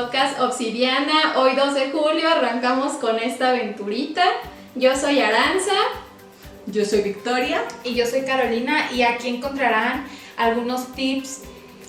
[0.00, 1.34] podcast Obsidiana.
[1.36, 4.24] Hoy 2 de julio arrancamos con esta aventurita.
[4.74, 5.74] Yo soy Aranza.
[6.66, 7.62] Yo soy Victoria.
[7.84, 10.06] Y yo soy Carolina y aquí encontrarán
[10.38, 11.42] algunos tips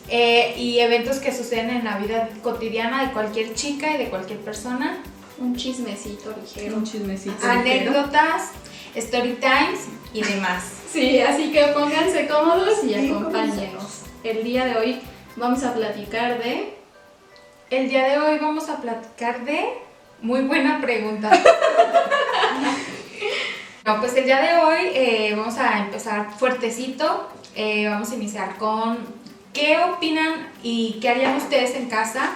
[0.10, 4.40] eh, y eventos que suceden en la vida cotidiana de cualquier chica y de cualquier
[4.40, 5.02] persona.
[5.40, 6.76] Un chismecito ligero.
[6.76, 7.48] Un chismecito.
[7.48, 8.50] Anécdotas,
[8.94, 10.66] story times y demás.
[10.91, 14.02] Sí, así que pónganse cómodos y acompáñenos.
[14.26, 15.00] El día de hoy
[15.38, 16.80] vamos a platicar de...
[17.72, 19.66] El día de hoy vamos a platicar de...
[20.22, 21.32] Muy buena pregunta.
[23.86, 27.30] no, pues el día de hoy eh, vamos a empezar fuertecito.
[27.55, 28.98] Eh, vamos a iniciar con
[29.54, 32.32] qué opinan y qué harían ustedes en casa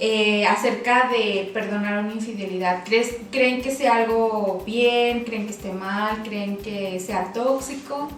[0.00, 2.82] eh, acerca de perdonar una infidelidad.
[3.30, 5.22] ¿Creen que sea algo bien?
[5.22, 6.24] ¿Creen que esté mal?
[6.24, 8.08] ¿Creen que sea tóxico?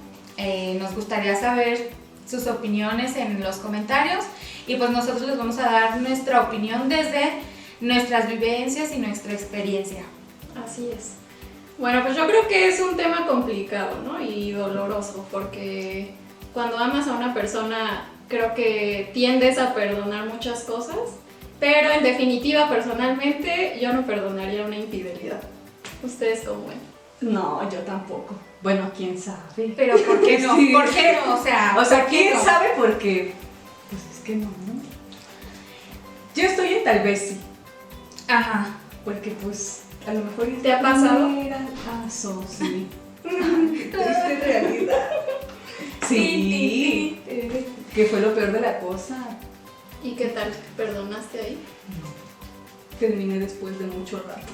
[0.81, 1.91] nos gustaría saber
[2.27, 4.25] sus opiniones en los comentarios
[4.69, 7.41] y pues nosotros les vamos a dar nuestra opinión desde
[7.81, 10.03] nuestras vivencias y nuestra experiencia.
[10.65, 11.15] Así es.
[11.79, 14.21] Bueno, pues yo creo que es un tema complicado, ¿no?
[14.21, 16.13] Y doloroso, porque
[16.53, 20.99] cuando amas a una persona creo que tiendes a perdonar muchas cosas,
[21.59, 25.41] pero en definitiva, personalmente, yo no perdonaría una infidelidad.
[26.03, 26.79] ¿Ustedes cómo ven?
[27.21, 28.35] No, yo tampoco.
[28.63, 29.73] Bueno, quién sabe.
[29.77, 30.57] Pero ¿por qué no?
[30.73, 31.35] ¿Por qué no?
[31.35, 33.35] O sea, o sea quién sabe porque
[34.29, 34.49] que no.
[36.37, 37.41] Yo estoy en tal vez sí.
[38.29, 38.77] Ajá.
[39.03, 41.31] Porque pues a lo mejor te ha pasado.
[41.87, 42.87] Paso, sí.
[43.23, 45.11] triste realidad.
[46.07, 47.21] Sí.
[47.95, 49.17] que fue lo peor de la cosa.
[50.05, 50.53] ¿Y qué tal?
[50.77, 51.59] ¿Perdonaste ahí?
[52.03, 52.99] No.
[53.01, 54.53] Terminé después de mucho rato.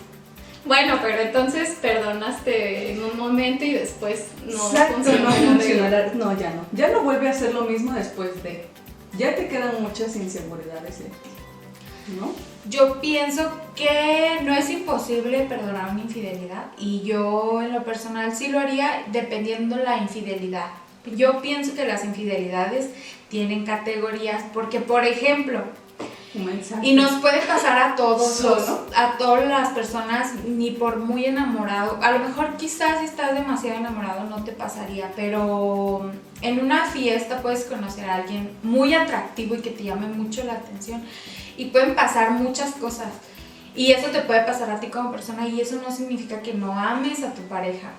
[0.65, 5.31] Bueno, pero entonces perdonaste en un momento y después no funcionó.
[5.31, 6.65] No, no, ya no.
[6.73, 8.74] Ya no vuelve a ser lo mismo después de.
[9.19, 11.31] Ya te quedan muchas inseguridades en ti.
[12.19, 12.33] ¿No?
[12.69, 18.49] Yo pienso que no es imposible perdonar una infidelidad y yo en lo personal sí
[18.49, 20.67] lo haría dependiendo la infidelidad.
[21.17, 22.91] Yo pienso que las infidelidades
[23.29, 25.65] tienen categorías porque, por ejemplo,
[26.83, 28.45] y nos puede pasar a todos,
[28.97, 31.99] a todas las personas, ni por muy enamorado.
[32.03, 36.11] A lo mejor quizás si estás demasiado enamorado no te pasaría, pero
[36.43, 40.55] en una fiesta puedes conocer a alguien muy atractivo y que te llame mucho la
[40.55, 41.03] atención.
[41.57, 43.09] Y pueden pasar muchas cosas.
[43.77, 46.73] Y eso te puede pasar a ti como persona y eso no significa que no
[46.73, 47.91] ames a tu pareja.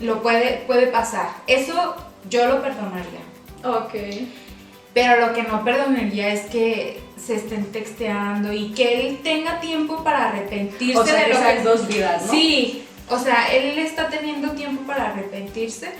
[0.00, 1.28] Lo puede, puede pasar.
[1.46, 1.94] Eso
[2.28, 3.20] yo lo perdonaría.
[3.64, 3.94] Ok.
[4.94, 10.04] Pero lo que no perdonaría es que se estén texteando y que él tenga tiempo
[10.04, 12.32] para arrepentirse o sea, de lo dos vidas, ¿no?
[12.32, 15.92] Sí, o sea, él está teniendo tiempo para arrepentirse.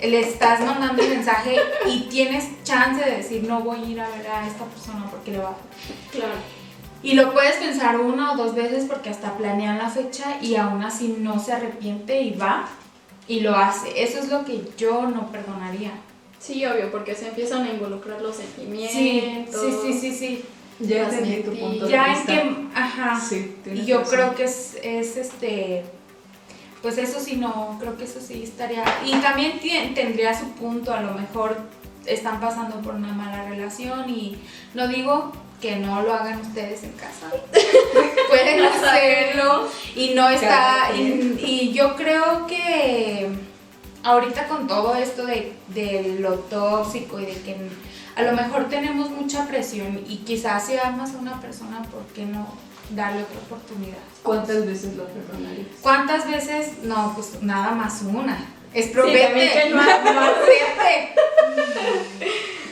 [0.00, 4.08] Le estás mandando el mensaje y tienes chance de decir no voy a ir a
[4.08, 5.56] ver a esta persona porque le va.
[6.10, 6.32] Claro.
[7.02, 10.82] Y lo puedes pensar una o dos veces porque hasta planean la fecha y aún
[10.82, 12.68] así no se arrepiente y va
[13.26, 14.02] y lo hace.
[14.02, 15.92] Eso es lo que yo no perdonaría.
[16.40, 19.60] Sí, obvio, porque se empiezan a involucrar los sentimientos.
[19.60, 20.44] Sí, sí, sí, sí.
[20.80, 22.32] Ya entendí tu punto ya de vista.
[22.32, 23.20] que, ajá.
[23.20, 25.84] Sí, y yo creo que es, es este,
[26.80, 28.82] pues eso sí no, creo que eso sí estaría.
[29.04, 29.60] Y también
[29.94, 31.58] tendría su punto, a lo mejor
[32.06, 34.38] están pasando por una mala relación y
[34.72, 37.30] no digo que no lo hagan ustedes en casa.
[38.30, 40.90] Pueden hacerlo y no está.
[40.96, 43.28] y yo creo que
[44.02, 47.56] ahorita con todo esto de, lo tóxico y de que
[48.16, 52.24] a lo mejor tenemos mucha presión y quizás si amas a una persona, ¿por qué
[52.24, 52.46] no
[52.90, 53.98] darle otra oportunidad?
[54.22, 55.68] ¿Cuántas veces lo perdonarías?
[55.80, 56.82] ¿Cuántas veces?
[56.82, 58.46] No, pues nada más una.
[58.74, 59.50] Es probable.
[59.50, 60.20] Sí, no, no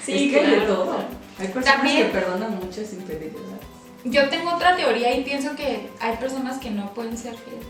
[0.05, 0.99] Sí, es que de todo.
[1.39, 3.43] Hay personas que perdonan muchas infidelidades.
[4.05, 7.67] Yo tengo otra teoría y pienso que hay personas que no pueden ser fieles.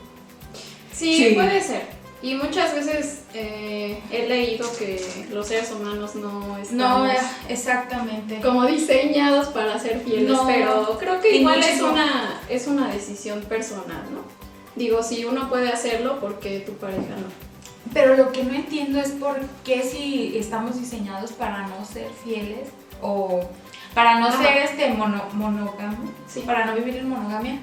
[0.93, 1.33] sí.
[1.35, 1.98] puede ser.
[2.21, 7.09] Y muchas veces eh, he leído que los seres humanos no están no,
[7.49, 8.41] exactamente.
[8.41, 14.03] como diseñados para ser fieles, pero creo que igual es una, es una decisión personal,
[14.13, 14.23] ¿no?
[14.75, 17.49] Digo, si uno puede hacerlo, ¿por qué tu pareja no?
[17.95, 22.69] Pero lo que no entiendo es por qué si estamos diseñados para no ser fieles
[23.01, 23.41] o
[23.95, 26.41] para no ser este mono, monógamo, sí.
[26.41, 27.59] para no vivir en monogamia,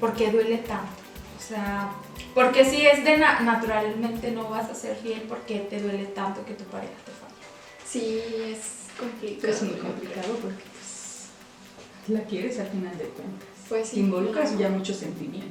[0.00, 1.01] ¿por qué duele tanto?
[1.42, 1.90] O sea,
[2.34, 6.54] porque si es de naturalmente no vas a ser fiel porque te duele tanto que
[6.54, 7.34] tu pareja te falla.
[7.84, 8.22] Sí,
[8.52, 8.58] es
[8.98, 9.52] complicado.
[9.52, 11.28] Es muy complicado porque pues,
[12.08, 13.48] la quieres al final de cuentas.
[13.68, 13.94] Pues sí.
[13.96, 15.48] Te involucras ya mucho sentimiento.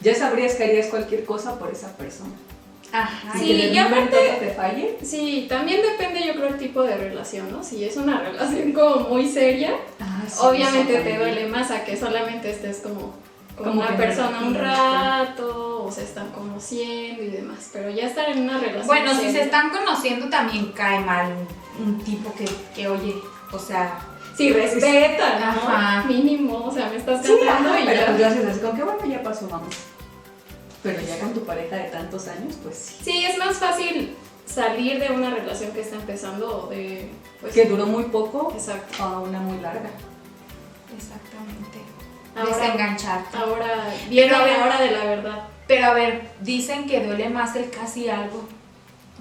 [0.00, 2.30] Ya sabrías que harías cualquier cosa por esa persona.
[2.92, 3.32] Ajá.
[3.36, 4.96] Y Sí, de y aparte- te falle.
[5.02, 7.64] Sí, también depende yo creo el tipo de relación, ¿no?
[7.64, 11.96] Si es una relación como muy seria, Ah, sí, obviamente te duele más a que
[11.96, 13.14] solamente estés como
[13.56, 18.28] con Como una persona un rato o se están conociendo y demás, pero ya estar
[18.28, 21.32] en una relación Bueno, si se están conociendo también cae mal
[21.78, 22.44] un, tipo que,
[22.74, 23.16] que, oye,
[23.52, 23.98] o sea,
[24.36, 25.68] Sí, respeta, ¿no?
[25.68, 26.04] Ajá.
[26.06, 28.06] Mínimo, o sea, me estás Sí, cantando ajá, y pero ya.
[28.12, 29.74] pues haces así como que bueno, ya pasó, vamos.
[30.82, 32.96] Pero ya con tu pareja de tantos años, pues sí.
[33.02, 34.14] Sí, es más fácil
[34.44, 37.10] salir de una relación que está empezando o de...
[37.40, 39.02] Pues, Que duró muy poco Exacto.
[39.02, 39.90] a una muy larga.
[40.96, 41.95] exactamente.
[42.36, 43.36] Ahora- Desengancharte.
[43.36, 45.42] Ahora viene la hora de la verdad.
[45.66, 48.46] Pero a ver, dicen que duele más el casi algo.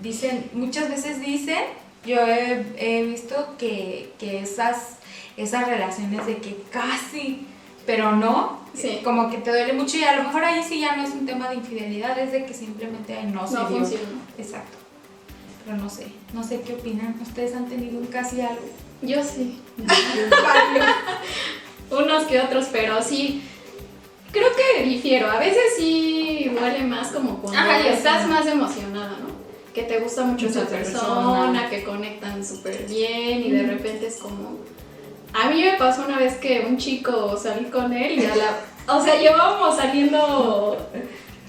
[0.02, 1.64] Dicen, muchas veces dicen,
[2.06, 4.98] yo he, he visto que, que esas,
[5.38, 7.48] esas relaciones de que casi,
[7.86, 9.00] pero no, Sí.
[9.06, 11.26] como que te duele mucho y a lo mejor ahí sí ya no es un
[11.26, 13.78] tema de infidelidad, es de que simplemente ay, no, se No dio.
[13.80, 14.04] funciona.
[14.38, 14.78] Exacto.
[15.64, 17.16] Pero no sé, no sé qué opinan.
[17.22, 18.62] ¿Ustedes han tenido un casi algo?
[19.02, 19.62] Yo sí.
[22.16, 23.42] Unos que otros, pero sí.
[24.32, 25.30] Creo que difiero.
[25.30, 28.28] A veces sí duele más como cuando Ajá, estás sé.
[28.28, 29.28] más emocionada, ¿no?
[29.74, 31.70] Que te gusta mucho esa persona, persona.
[31.70, 34.58] que conectan súper bien y de repente es como.
[35.34, 38.96] A mí me pasó una vez que un chico salí con él y a la.
[38.96, 40.78] O sea, llevábamos saliendo,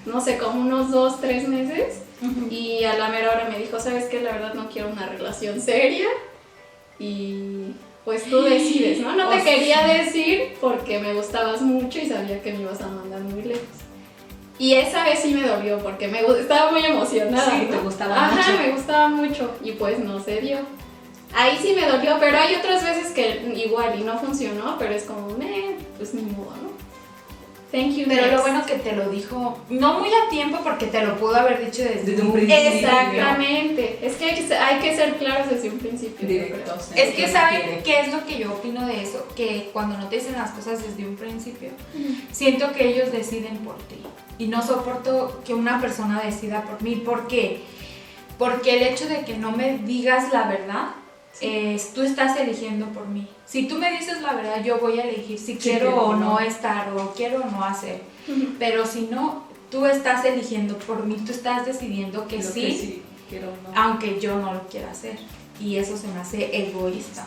[0.07, 2.03] no sé, como unos dos, tres meses.
[2.51, 4.23] Y a la mera hora me dijo, ¿sabes qué?
[4.23, 6.09] La verdad no quiero una relación seria.
[6.99, 7.75] Y
[8.07, 9.15] pues tú decides, ¿no?
[9.17, 10.03] No te O quería sea.
[10.05, 13.65] decir porque me gustabas mucho y sabía que me ibas a mandar muy lejos.
[14.59, 17.51] Y esa vez sí me dolió porque me estaba muy emocionada.
[17.51, 17.77] Sí, ¿no?
[17.77, 18.63] te gustaba Ajá, mucho.
[18.63, 20.59] me gustaba mucho y pues no se dio.
[21.35, 25.03] Ahí sí me dolió, pero hay otras veces que igual y no funcionó, pero es
[25.03, 26.71] como, eh, pues ni modo, ¿no?
[27.73, 28.05] Thank you.
[28.07, 31.35] Pero lo bueno que te lo dijo, no muy a tiempo porque te lo pudo
[31.37, 32.71] haber dicho desde, Desde un principio.
[32.71, 33.99] Exactamente.
[34.03, 36.29] Es que hay que ser, hay que ser claros desde un principio.
[36.29, 36.91] Directos.
[36.95, 40.17] Es que saben qué es lo que yo opino de eso, que cuando no te
[40.17, 41.71] dicen las cosas desde un principio,
[42.31, 43.97] siento que ellos deciden por ti.
[44.39, 46.97] Y no soporto que una persona decida por mí.
[46.97, 47.63] ¿Por qué?
[48.39, 50.89] Porque el hecho de que no me digas la verdad,
[51.41, 53.27] es, tú estás eligiendo por mí.
[53.47, 56.33] Si tú me dices la verdad, yo voy a elegir si quiero quiero o no
[56.33, 56.41] no.
[56.41, 58.03] estar o quiero o no hacer.
[58.29, 58.55] Ujú.
[58.59, 63.03] Pero si no, tú estás eligiendo por mí, tú estás decidiendo que sí, que sí
[63.29, 63.81] quiero no.
[63.81, 65.19] aunque yo no lo quiera hacer.
[65.61, 67.27] Y eso se me hace egoísta.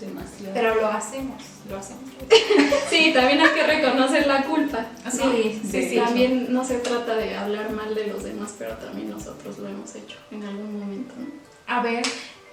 [0.00, 0.52] Demasiado.
[0.52, 2.02] Pero lo hacemos, lo hacemos.
[2.90, 4.86] Sí, también hay que reconocer la culpa.
[5.04, 5.10] ¿no?
[5.10, 5.96] Sí, sí, sí.
[5.96, 9.94] También no se trata de hablar mal de los demás, pero también nosotros lo hemos
[9.94, 11.14] hecho en algún momento.
[11.18, 11.26] ¿no?
[11.66, 12.04] A ver,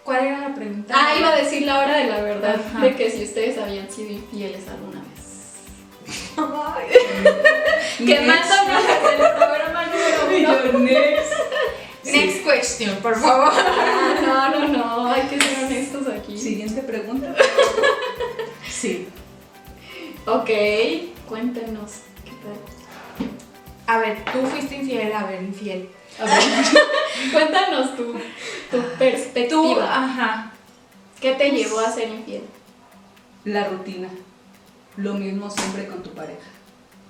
[0.04, 0.94] ¿cuál era la pregunta?
[0.98, 2.80] Ah, iba a decir la hora de la verdad, Ajá.
[2.82, 6.34] de que si ustedes habían sido infieles alguna vez.
[7.98, 10.80] Quemándonos desde el programa número uno.
[10.80, 11.34] next.
[12.06, 13.50] Next question, por favor.
[13.56, 16.38] Ah, No, no, no, hay que ser honestos aquí.
[16.38, 17.34] Siguiente pregunta.
[18.70, 19.08] Sí.
[20.26, 20.50] Ok,
[21.30, 21.92] cuéntenos,
[22.26, 22.58] ¿qué tal?
[23.88, 25.90] A ver, tú fuiste infiel, a ver, infiel.
[26.20, 26.44] A ver,
[27.32, 30.04] Cuéntanos tu, tu Tú, perspectiva.
[30.04, 30.52] ajá.
[31.20, 32.44] ¿Qué te llevó a ser infiel?
[33.46, 34.08] la rutina.
[34.98, 36.40] Lo mismo siempre con tu pareja.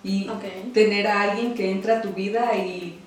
[0.04, 0.28] Y
[0.74, 3.00] tener a alguien que entra a tu vida y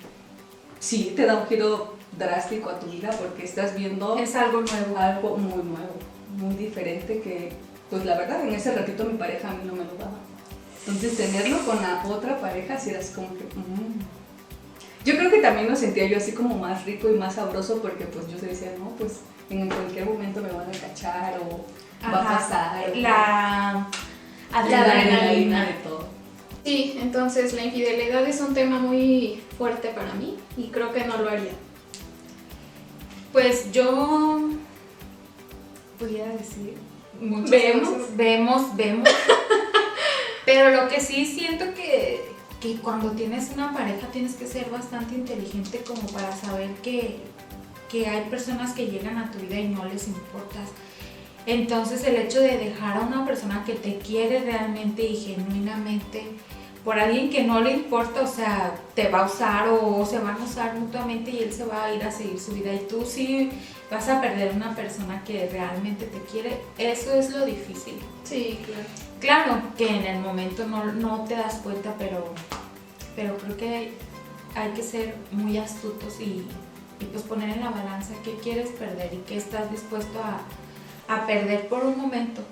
[0.79, 4.97] sí, te da un giro drástico a tu vida porque estás viendo Es algo nuevo.
[4.97, 5.95] algo muy nuevo,
[6.37, 7.51] muy diferente que,
[7.89, 10.17] pues la verdad, en ese ratito mi pareja a mí no me lo daba.
[10.85, 13.43] Entonces tenerlo con la otra pareja sí era así como que...
[13.43, 13.99] mm.
[15.07, 18.03] Yo creo que también lo sentía yo así como más rico y más sabroso porque
[18.03, 21.65] pues yo decía, no, pues en cualquier momento me van a cachar o
[22.13, 22.97] va a pasar.
[22.97, 23.87] La
[24.51, 25.01] adrenalina.
[25.01, 25.65] adrenalina.
[25.65, 26.09] de todo.
[26.65, 31.15] Sí, entonces la infidelidad es un tema muy fuerte para mí y creo que no
[31.15, 31.53] lo haría.
[33.31, 34.49] Pues yo
[35.97, 36.73] pudiera decir
[37.21, 37.89] muchas Vemos.
[37.89, 38.17] cosas.
[38.17, 39.09] Vemos, vemos.
[40.45, 42.25] Pero lo que sí siento que,
[42.59, 47.17] que cuando tienes una pareja tienes que ser bastante inteligente como para saber que,
[47.89, 50.69] que hay personas que llegan a tu vida y no les importas.
[51.45, 56.23] Entonces el hecho de dejar a una persona que te quiere realmente y genuinamente
[56.87, 60.41] por alguien que no le importa, o sea, te va a usar o se van
[60.41, 63.03] a usar mutuamente y él se va a ir a seguir su vida y tú
[63.05, 63.51] sí
[63.91, 67.99] vas a perder una persona que realmente te quiere, eso es lo difícil.
[68.23, 68.87] Sí, claro.
[69.19, 72.23] Claro que en el momento no, no te das cuenta, pero,
[73.17, 73.91] pero creo que
[74.55, 76.47] hay que ser muy astutos y,
[77.01, 80.39] y pues poner en la balanza qué quieres perder y qué estás dispuesto a,
[81.13, 82.43] a perder por un momento.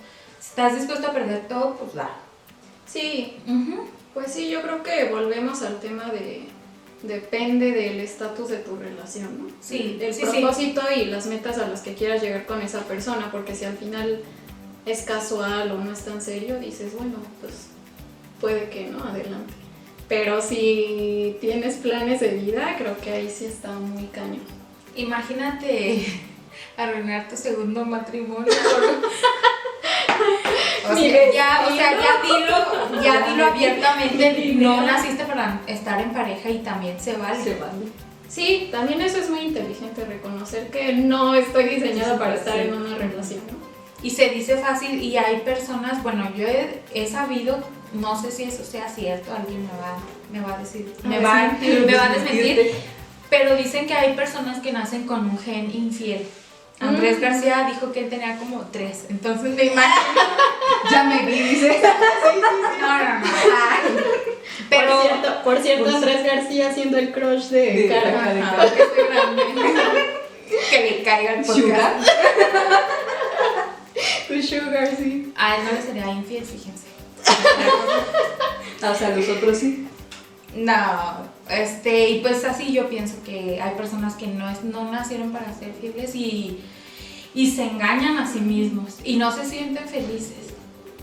[0.42, 2.10] Si estás dispuesto a perder todo, pues da.
[2.86, 3.95] Sí, Ujú.
[4.16, 6.48] Pues sí, yo creo que volvemos al tema de
[7.04, 9.50] depende del estatus de tu relación, ¿no?
[9.62, 10.40] Sí, el sí, sí.
[10.40, 13.78] propósito y las metas a las que quieras llegar con esa persona, porque si al
[13.78, 14.22] final
[14.86, 17.68] es casual o no es tan serio, dices, bueno, pues
[18.40, 19.54] puede que no, adelante.
[20.08, 24.44] Pero si tienes planes de vida, creo que ahí sí está muy cañón.
[24.96, 26.06] Imagínate
[26.78, 28.46] arruinar tu segundo matrimonio.
[31.34, 36.60] ya, o sea, ya dilo, ya dilo abiertamente, no naciste para estar en pareja y
[36.60, 37.44] también se vale.
[37.44, 37.86] Se vale.
[38.28, 42.98] Sí, también eso es muy inteligente, reconocer que no estoy diseñada para estar en una
[42.98, 43.66] relación, ¿no?
[44.02, 47.58] Y se dice fácil y hay personas, bueno, yo he, he sabido,
[47.94, 49.98] no sé si eso sea cierto, alguien me va,
[50.32, 52.72] me va a decir, me, va, me va a desmentir,
[53.30, 56.28] pero dicen que hay personas que nacen con un gen infiel.
[56.80, 57.22] Andrés Mm.
[57.22, 60.02] García dijo que él tenía como tres, entonces me imagino.
[60.92, 61.82] Ya me vi, dice.
[62.82, 63.26] No, no, no.
[64.70, 64.92] Pero.
[64.98, 68.14] por cierto, por cierto pues- Andrés García siendo el crush de, De Cara.
[68.14, 68.72] Cara, de Ajá, Cara.
[70.70, 71.60] que le caiga el podcast.
[71.60, 71.94] Sugar.
[74.28, 75.34] Tu sugar, sí.
[75.38, 76.86] A él no le sería infiel, fíjense.
[78.88, 79.88] O sea, los otros sí.
[80.56, 85.32] No, este, y pues así yo pienso que hay personas que no, es, no nacieron
[85.32, 86.60] para ser fieles y,
[87.34, 90.54] y se engañan a sí mismos y no se sienten felices.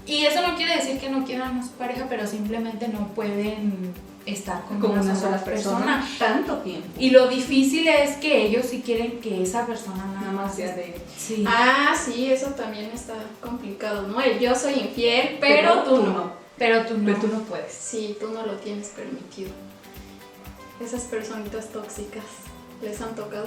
[0.07, 3.95] Y eso no quiere decir que no quieran a su pareja, pero simplemente no pueden
[4.27, 5.79] estar con una, una sola persona.
[5.79, 6.09] persona.
[6.19, 6.89] Tanto tiempo.
[6.99, 10.57] Y lo difícil es que ellos sí quieren que esa persona nada Nada más más
[10.57, 10.97] sea de.
[11.17, 11.45] Sí.
[11.47, 14.21] Ah, sí, eso también está complicado, ¿no?
[14.21, 16.42] El yo soy infiel, pero, tú no.
[16.63, 17.05] Pero tú no.
[17.07, 17.73] Pero tú no puedes.
[17.73, 19.51] Sí, tú no lo tienes permitido.
[20.81, 22.25] Esas personitas tóxicas,
[22.81, 23.47] ¿les han tocado?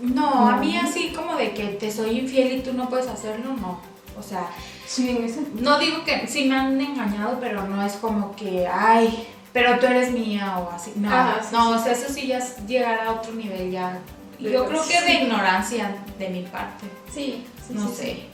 [0.00, 0.58] No, a No.
[0.58, 3.80] mí así como de que te soy infiel y tú no puedes hacerlo, no.
[4.18, 4.48] O sea,
[4.86, 5.42] Sí, en ese.
[5.54, 9.86] no digo que sí me han engañado, pero no es como que, ay, pero tú
[9.86, 10.92] eres mía o así.
[10.96, 11.80] No, Ajá, sí, no, sí.
[11.80, 13.98] o sea, eso sí ya es llegar a otro nivel ya.
[14.38, 18.28] Yo creo que de ignorancia de mi parte, Sí, sí, no sí, sé, sí.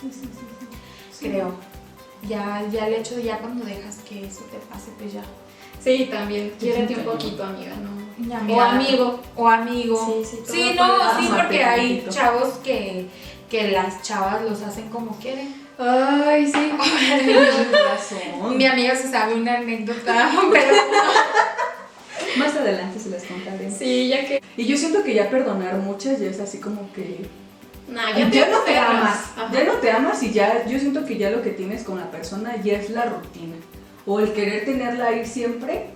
[0.00, 0.28] Sí, sí, sí.
[1.18, 1.28] sí.
[1.28, 1.54] creo.
[2.28, 5.22] Ya, ya el hecho de ya cuando dejas que eso te pase, pues ya.
[5.82, 6.52] Sí, también.
[6.58, 8.00] Quiérete un poquito, amiga, ¿no?
[8.54, 9.20] O amigo.
[9.36, 10.22] O amigo.
[10.22, 13.06] Sí, sí, Sí, no, sí, porque hay chavos que,
[13.48, 15.54] que las chavas los hacen como quieren.
[15.78, 16.72] Ay, sí.
[18.54, 20.74] Mi amiga se sabe una anécdota, pero
[22.36, 23.70] Más adelante se las contaré.
[23.70, 24.42] Sí, ya que.
[24.58, 27.26] Y yo siento que ya perdonar muchas ya es así como que.
[27.88, 29.18] Nah, Ya, ya, no te amas.
[29.36, 29.50] Ajá.
[29.52, 30.64] Ya no te amas y ya.
[30.66, 33.56] Yo siento que ya lo que tienes con la persona ya es la rutina.
[34.06, 35.86] O el querer tenerla ahí siempre.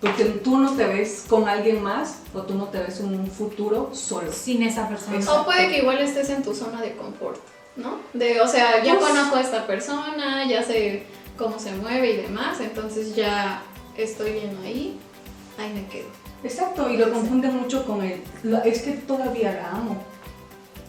[0.00, 3.26] Porque tú no te ves con alguien más o tú no te ves en un
[3.28, 4.32] futuro solo.
[4.32, 5.16] sin esa persona.
[5.16, 5.42] Exacto.
[5.42, 7.38] O puede que igual estés en tu zona de confort,
[7.76, 7.98] ¿no?
[8.12, 11.04] De, o sea, ya Pues- conozco a esta persona, ya sé
[11.38, 13.62] cómo se mueve y demás, entonces ya
[13.96, 14.98] estoy bien ahí,
[15.56, 16.08] ahí me quedo.
[16.42, 18.24] Exacto, y lo confunde mucho con el.
[18.42, 20.02] la- es que todavía la amo.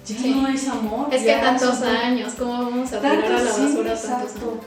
[0.06, 0.32] Ya Sí.
[0.36, 1.14] no es amor.
[1.14, 4.04] Es que tantos son- años, ¿cómo vamos a tirar a la Tantos, sí, basura tantos
[4.04, 4.52] exacto.
[4.52, 4.64] años?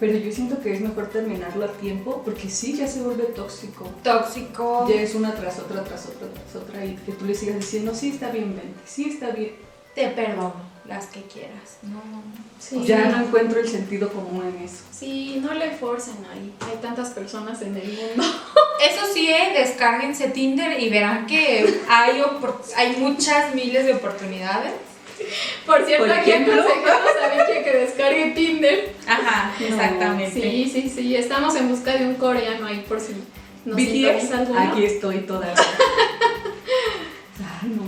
[0.00, 3.86] Pero yo siento que es mejor terminarlo a tiempo porque sí, ya se vuelve tóxico.
[4.02, 4.86] Tóxico.
[4.88, 7.94] Ya es una tras otra, tras otra, tras otra y que tú le sigas diciendo,
[7.94, 9.52] sí está bien, vente, sí está bien.
[9.94, 10.54] Te perdono,
[10.88, 11.78] las que quieras.
[11.82, 12.00] No.
[12.58, 12.82] Sí.
[12.84, 14.82] Ya no encuentro el sentido común en eso.
[14.90, 18.24] Sí, no le forcen ahí, hay tantas personas en el mundo.
[18.80, 22.22] Eso sí, eh, descárguense Tinder y verán que hay,
[22.76, 24.72] hay muchas miles de oportunidades.
[25.66, 26.60] Por cierto, Por aquí ejemplo.
[26.62, 28.94] aconsejamos a Vicky que descargue Tinder.
[29.06, 30.40] Ajá, No, exactamente.
[30.40, 33.14] Sí, sí, sí, estamos en busca de un coreano ahí por si
[33.64, 35.54] nos BTS, aquí estoy todavía.
[37.62, 37.82] Ay, no.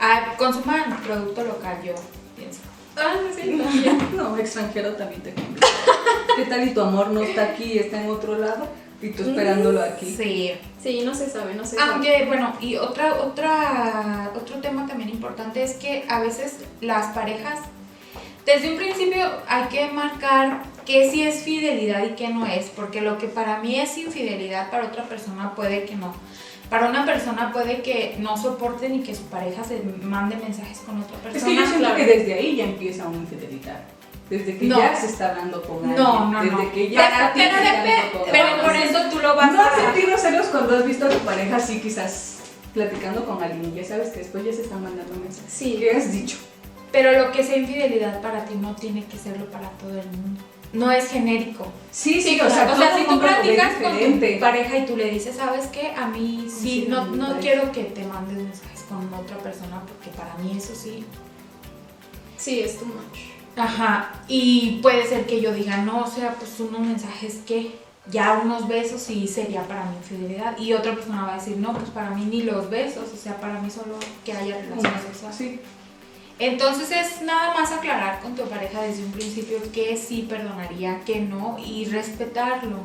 [0.00, 1.94] Ah, consuman producto local, yo
[2.36, 2.60] pienso.
[2.96, 4.08] Ah, sí, también.
[4.16, 5.60] No, extranjero también te conviene.
[6.36, 8.66] ¿Qué tal y tu amor no está aquí, está en otro lado?
[9.02, 10.14] Y tú esperándolo aquí.
[10.14, 10.52] Sí.
[10.82, 11.92] Sí, no se sabe, no se sabe.
[11.92, 17.58] Aunque, bueno, y otra, otra, otro tema también importante es que a veces las parejas,
[18.46, 23.00] desde un principio hay que marcar qué sí es fidelidad y qué no es, porque
[23.00, 26.14] lo que para mí es infidelidad, para otra persona puede que no.
[26.68, 31.00] Para una persona puede que no soporte ni que su pareja se mande mensajes con
[31.02, 31.50] otra Es persona.
[31.50, 31.96] que yo siento claro.
[31.96, 33.80] que desde ahí ya empieza una infidelidad.
[34.30, 34.78] Desde que No.
[34.78, 35.96] ya se está hablando con alguien.
[35.96, 36.72] No, no, desde no.
[36.72, 39.92] que ya Pero- pero, dep- con pero por eso tú lo vas ¿No has a...
[39.92, 42.36] sentido celos cuando has visto a tu pareja así quizás
[42.72, 45.52] platicando con alguien y ya sabes que después ya se están mandando mensajes?
[45.52, 45.76] Sí.
[45.80, 46.36] ¿Qué has dicho?
[46.92, 50.40] Pero lo que sea infidelidad para ti no tiene que serlo para todo el mundo.
[50.72, 51.66] No es genérico.
[51.90, 55.34] Sí, sí, o sea, todo si tú platicas con tu pareja y tú le dices,
[55.36, 55.92] ¿sabes qué?
[55.96, 60.16] A mí sí, Sí, no, no quiero que te mandes mensajes con otra persona porque
[60.16, 61.04] para mí eso sí.
[62.36, 63.18] Sí, es too much.
[63.56, 64.12] Ajá.
[64.28, 67.78] Y puede ser que yo diga, no, o sea, pues unos mensajes que.
[68.10, 70.58] ya unos besos sí sería para mi infidelidad.
[70.58, 73.40] Y otra persona va a decir, no, pues para mí ni los besos, o sea,
[73.40, 75.36] para mí solo que haya relaciones sexuales.
[75.36, 75.60] Sí.
[76.38, 81.20] Entonces es nada más aclarar con tu pareja desde un principio que sí perdonaría, que
[81.20, 82.78] no, y respetarlo.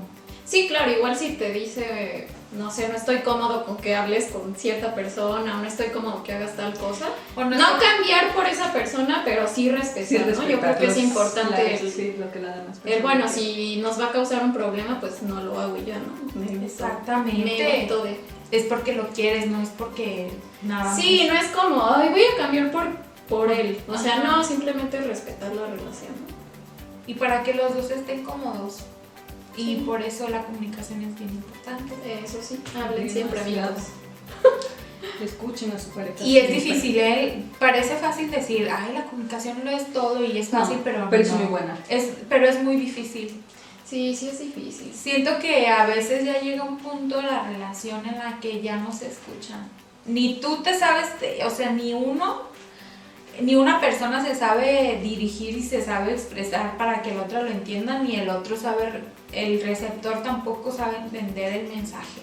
[0.43, 4.55] Sí, claro, igual si te dice, no sé, no estoy cómodo con que hables con
[4.55, 7.07] cierta persona, o no estoy cómodo que hagas tal cosa.
[7.35, 10.47] O No, cambiar por esa persona, pero sí respetar, Sí, ¿no?
[10.47, 13.77] Yo creo que es importante la- el, sí, lo que la demás el, bueno, si
[13.77, 16.39] nos va a causar un problema, pues no lo hago y ya, ¿no?
[16.39, 17.43] Me Exactamente.
[17.43, 18.19] Me evito de...
[18.51, 20.29] es porque lo quieres, no es porque
[20.61, 21.33] nada Sí, más.
[21.35, 22.87] no es como, ay, voy a cambiar por,
[23.27, 23.79] por él.
[23.87, 24.23] O sea, Ajá.
[24.37, 26.35] no, simplemente respetar la relación, ¿no?
[27.07, 28.77] Y para que los dos estén cómodos.
[29.57, 31.93] Y por eso la comunicación es bien importante.
[32.23, 33.69] Eso sí, hablen siempre, amigos.
[35.23, 36.21] Escuchen a su pareja.
[36.23, 37.43] Y es difícil, ¿eh?
[37.59, 41.23] Parece fácil decir, ay, la comunicación lo es todo y es No, fácil, pero pero
[41.23, 41.37] es no.
[41.37, 41.77] muy buena.
[41.87, 43.41] Es, pero es muy difícil.
[43.85, 44.91] Sí, sí es difícil.
[44.93, 48.77] Siento que a veces ya llega un punto de la relación en la que ya
[48.77, 49.69] no se escuchan.
[50.05, 51.05] Ni tú te sabes,
[51.45, 52.41] o sea, ni uno,
[53.41, 57.49] ni una persona se sabe dirigir y se sabe expresar para que el otro lo
[57.49, 59.03] entienda, ni el otro sabe,
[59.35, 62.21] el receptor tampoco sabe entender el mensaje.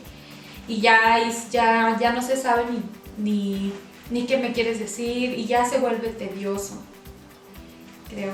[0.68, 2.82] Y ya, es- ya, ya no se sabe ni,
[3.30, 3.72] ni,
[4.10, 6.74] ni qué me quieres decir y ya se vuelve tedioso,
[8.08, 8.32] creo.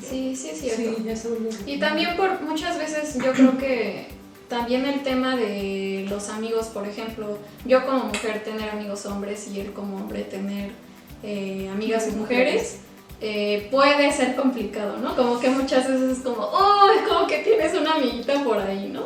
[0.00, 0.96] Sí, sí es cierto.
[0.98, 1.48] Sí, ya se volvió.
[1.66, 4.06] Y también por muchas veces yo creo que
[4.48, 9.60] también el tema de los amigos, por ejemplo, yo como mujer tener amigos hombres y
[9.60, 10.70] él como hombre tener
[11.22, 12.80] eh, amigas mujeres,
[13.20, 15.16] eh, puede ser complicado, ¿no?
[15.16, 19.02] Como que muchas veces es como, oh, como que tienes una amiguita por ahí, ¿no?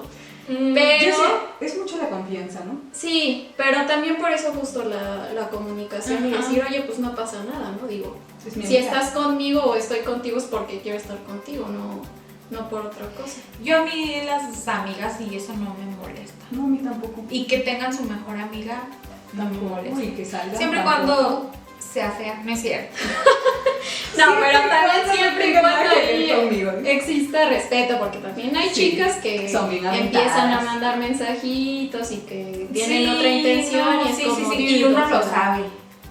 [0.49, 2.81] Mm, Pero- sé, es mucho la confianza, ¿no?
[2.93, 7.45] Sí, pero también por eso justo la, la comunicación y decir, oye, pues no pasa
[7.45, 7.87] nada, ¿no?
[7.87, 8.81] Digo, Es si amiga.
[8.81, 12.03] estás conmigo o estoy contigo es porque quiero estar contigo, no,
[12.51, 13.37] no por otra cosa.
[13.63, 16.35] Yo a mí las amigas y eso no me molesta.
[16.51, 17.23] No, a mí tampoco.
[17.31, 18.83] Y que tengan su mejor amiga
[19.35, 20.03] no me molesta.
[20.03, 20.57] Y que salga.
[20.59, 21.49] Siempre cuando
[21.81, 22.97] sea fea, no es cierto.
[24.17, 29.17] No, Siempre pero también siempre y cuando ahí exista respeto, porque también hay Sí, chicas
[29.17, 34.11] que son bien empiezan a mandar mensajitos y que tienen Sí, otra intención no, y
[34.11, 35.63] es sí, como sí, sí, y uno lo sabe.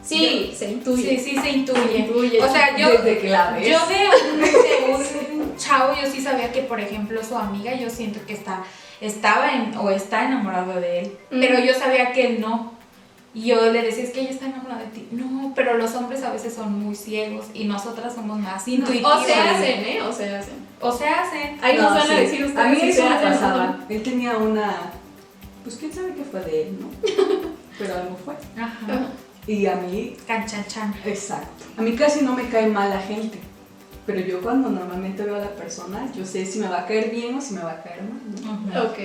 [0.01, 1.19] Sí, se intuye.
[1.19, 1.97] Sí, sí, se intuye.
[1.97, 2.41] intuye.
[2.41, 3.67] O sea, yo, Desde que la ves.
[3.69, 8.19] yo de un, un chavo, yo sí sabía que, por ejemplo, su amiga, yo siento
[8.25, 8.63] que está,
[9.01, 11.17] estaba en, o está enamorado de él.
[11.29, 11.39] Mm.
[11.41, 12.78] Pero yo sabía que él no.
[13.33, 15.07] Y yo le decía, es que ella está enamorada de ti.
[15.11, 19.21] No, pero los hombres a veces son muy ciegos y nosotras somos más intuitivas.
[19.21, 20.01] o se hacen, ¿eh?
[20.01, 20.53] O se hacen.
[20.81, 21.57] O se hacen.
[21.61, 22.13] Ahí No, nos van sí.
[22.13, 23.79] a decir ustedes A mí eso se me pasaba.
[23.87, 24.75] Él tenía una.
[25.63, 26.87] Pues quién sabe qué fue de él, ¿no?
[27.77, 28.33] Pero algo fue.
[28.59, 29.09] Ajá.
[29.45, 30.93] Y a mí, Canchanchan.
[31.05, 31.65] exacto.
[31.77, 33.37] A mí casi no me cae mal la gente.
[34.05, 37.11] Pero yo cuando normalmente veo a la persona, yo sé si me va a caer
[37.11, 38.19] bien o si me va a caer mal.
[38.73, 38.83] ¿no?
[38.89, 38.97] Ok.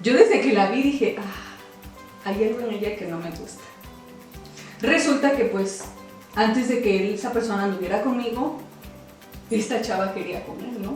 [0.00, 1.22] Yo desde que la vi dije, ah,
[2.24, 3.62] hay algo en ella que no me gusta.
[4.80, 5.82] Resulta que pues
[6.34, 8.58] antes de que esa persona anduviera conmigo,
[9.50, 10.94] esta chava quería con él, ¿no?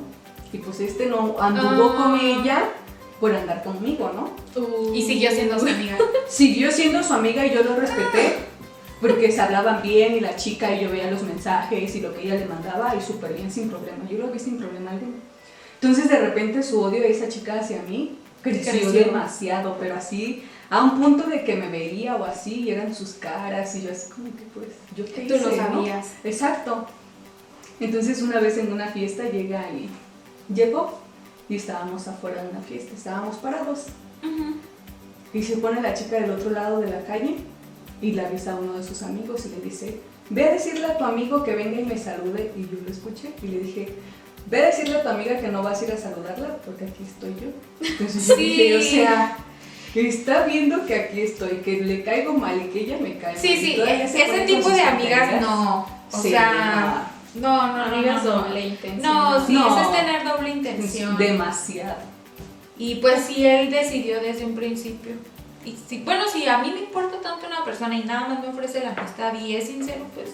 [0.53, 1.97] Y pues este no anduvo Ah.
[1.97, 2.65] con ella
[3.21, 4.61] por andar conmigo, ¿no?
[4.61, 5.99] Uh, Y siguió siendo su amiga.
[6.29, 8.37] Siguió siendo su amiga y yo lo respeté
[9.01, 12.23] porque se hablaban bien y la chica y yo veía los mensajes y lo que
[12.23, 14.09] ella le mandaba y súper bien, sin problema.
[14.11, 15.15] Yo lo vi sin problema alguno.
[15.81, 18.91] Entonces de repente su odio de esa chica hacia mí Creció.
[18.93, 23.13] demasiado, pero así a un punto de que me veía o así y eran sus
[23.15, 26.09] caras y yo así como que pues yo qué Tú lo sabías.
[26.25, 26.87] Exacto.
[27.81, 29.89] Entonces una vez en una fiesta llega y
[30.53, 30.99] llegó
[31.49, 33.87] y estábamos afuera de una fiesta, estábamos parados.
[35.33, 37.37] Y se pone la chica del otro lado de la calle
[38.01, 40.97] y le avisa a uno de sus amigos y le dice, ve a decirle a
[40.99, 42.53] tu amigo que venga y me salude.
[42.57, 43.89] Y yo lo escuché y le dije,
[44.51, 47.03] ve a decirle a tu amiga que no vas a ir a saludarla porque aquí
[47.05, 47.49] estoy yo.
[47.87, 48.43] Entonces yo Sí.
[48.43, 49.37] dije, o sea,
[49.95, 53.39] que está viendo que aquí estoy, que le caigo mal y que ella me cae
[53.39, 53.89] Sí, mal.
[54.09, 55.87] sí, se ese tipo de amigas no.
[56.13, 57.83] O Sí, sea, no, no, no.
[57.85, 58.43] Amigas no, no.
[58.43, 59.01] doble intención.
[59.03, 59.67] No, sí, No.
[59.69, 61.17] eso es tener doble intención.
[61.19, 61.97] demasiado.
[62.77, 65.13] Y pues si él decidió desde un principio.
[65.65, 68.49] Y si, bueno, si a mí me importa tanto una persona y nada más me
[68.49, 70.31] ofrece la amistad y es sincero, pues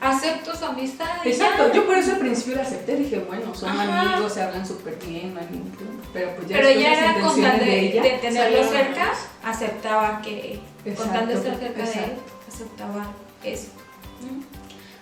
[0.00, 1.06] acepto su amistad.
[1.24, 1.74] y Exacto, ya.
[1.74, 4.12] yo por eso al principio la acepté, dije, bueno, son Ajá.
[4.14, 6.00] amigos, se hablan súper bien, no hay ningún problema.
[6.12, 8.02] Pero pues ya Pero las era con tal de, de ella.
[8.02, 9.12] de tenerlo cerca,
[9.44, 12.12] aceptaba que, con Exacto, tal de estar cerca de él,
[12.48, 13.06] aceptaba
[13.44, 13.68] eso.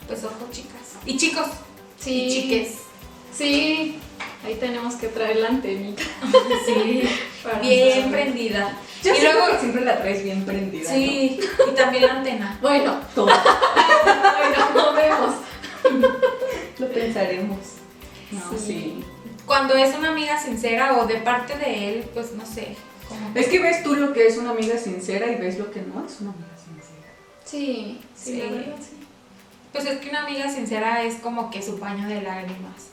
[0.06, 0.72] Pues ojo, chicas.
[1.06, 1.46] Y chicos,
[1.98, 2.24] Sí.
[2.24, 2.74] y chiques.
[3.34, 3.98] Sí,
[4.44, 6.02] ahí tenemos que traer la antenita.
[6.66, 7.02] Sí,
[7.42, 8.72] para bien prendida.
[9.02, 10.90] Yo y luego, que siempre la traes bien prendida.
[10.90, 11.38] sí,
[11.70, 12.58] y también la antena.
[12.62, 13.00] Bueno, ¿no?
[13.14, 13.26] Todo.
[14.06, 15.34] bueno, no vemos.
[16.78, 17.58] Lo pensaremos.
[18.30, 18.64] No, Sí.
[18.66, 19.04] sí.
[19.46, 22.76] cuando es una amiga sincera o de parte de él, pues no sé.
[23.08, 25.80] como- Es que ves tú lo que es una amiga sincera y ves lo que
[25.80, 27.14] no es una amiga sincera.
[27.44, 28.36] Sí, sí, Sí.
[28.42, 28.96] la verdad, sí.
[29.72, 32.88] Pues es que una amiga sincera es como que su paño de lágrimas.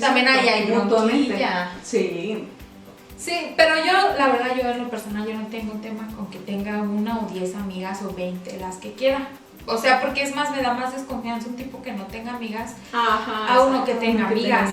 [0.00, 1.44] También ahí hay mutuamente.
[1.84, 2.46] Sí.
[3.18, 6.28] Sí, pero yo, la verdad, yo en lo personal, yo no tengo un tema con
[6.30, 9.28] que tenga una o diez amigas o veinte, las que quiera.
[9.66, 12.74] O sea, porque es más, me da más desconfianza un tipo que no tenga amigas
[12.92, 13.52] Ajá.
[13.52, 14.72] a uno que tenga que amigas.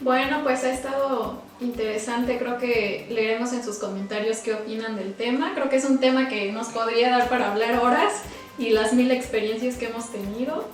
[0.00, 2.38] Bueno, pues ha estado interesante.
[2.38, 5.52] Creo que leeremos en sus comentarios qué opinan del tema.
[5.54, 8.22] Creo que es un tema que nos podría dar para hablar horas
[8.58, 10.68] y las mil experiencias que hemos tenido.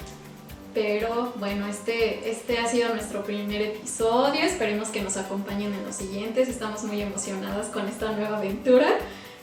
[0.76, 4.42] Pero bueno, este, este ha sido nuestro primer episodio.
[4.42, 6.50] Esperemos que nos acompañen en los siguientes.
[6.50, 8.86] Estamos muy emocionadas con esta nueva aventura.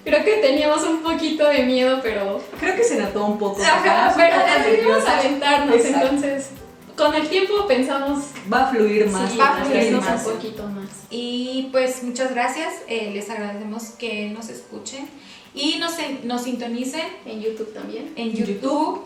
[0.04, 3.63] Creo que teníamos un poquito de miedo, pero Creo que se notó un poco.
[3.63, 4.36] Ajá, pero
[4.69, 6.06] decidimos aventarnos, Exacto.
[6.08, 6.50] entonces
[6.96, 9.32] con el tiempo pensamos Va a fluir más.
[9.32, 10.28] sí, va a fluir hacernos más.
[10.28, 10.89] un poquito más.
[11.10, 15.08] Y pues muchas gracias, eh, les agradecemos que nos escuchen
[15.56, 15.93] y nos,
[16.26, 18.13] nos sintonicen En YouTube también.
[18.15, 18.54] en En YouTube.
[18.62, 19.02] YouTube.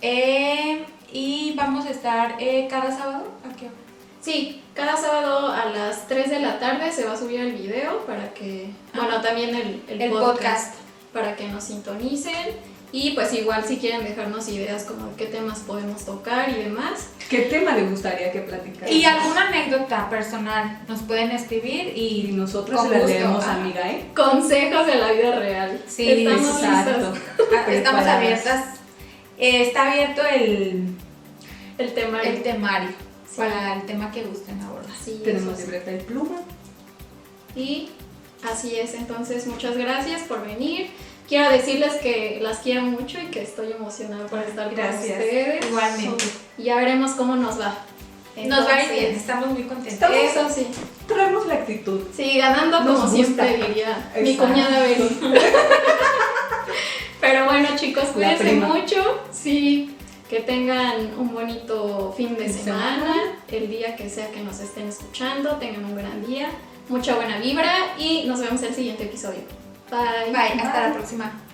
[0.00, 3.24] eh, y vamos a estar eh, cada sábado.
[3.48, 3.74] ¿A qué hora?
[4.20, 8.04] Sí, cada sábado a las 3 de la tarde se va a subir el video
[8.06, 10.74] para que, bueno, también el, el El podcast, podcast.
[11.12, 12.76] para que nos sintonicen.
[12.92, 17.08] Y pues igual si quieren dejarnos ideas como de qué temas podemos tocar y demás.
[17.28, 18.90] ¿Qué tema le gustaría que platicara?
[18.90, 24.06] Y alguna anécdota personal nos pueden escribir Y y nosotros se la leemos, amiga, ¿eh?
[24.14, 25.80] Consejos de la vida real.
[25.88, 27.12] Sí, Estamos Exacto.
[27.56, 28.64] ah, estamos abiertas.
[29.38, 30.95] Eh, está abierto el,
[31.78, 32.22] El tema.
[32.22, 32.90] el temario
[33.28, 33.36] Sí.
[33.38, 34.90] para el tema que gusten abordar.
[35.04, 36.36] Sí, Tenemos libreta y pluma.
[37.54, 37.90] Y
[38.50, 40.88] así es, entonces muchas gracias por venir.
[41.28, 45.00] Quiero decirles que las quiero mucho y que estoy emocionada por estar Gracias.
[45.00, 45.66] con ustedes.
[45.66, 46.24] Igualmente.
[46.56, 47.76] Y ya veremos cómo nos va.
[48.36, 49.92] Nos va a ir Entonces, bien, estamos muy contentos.
[49.94, 50.66] Estamos- Eso sí.
[51.08, 52.00] Traemos la actitud.
[52.14, 53.16] Sí, ganando Nos como gusta.
[53.16, 55.18] siempre diría mi cuñada Beli.
[57.20, 59.20] Pero bueno chicos, cuídense mucho.
[59.32, 59.95] Sí,
[60.28, 63.14] que tengan un bonito fin de semana,
[63.48, 66.48] el día que sea que nos estén escuchando, tengan un gran día,
[66.88, 69.40] mucha buena vibra y nos vemos en el siguiente episodio.
[69.90, 70.32] Bye.
[70.32, 71.45] Bye, hasta la próxima.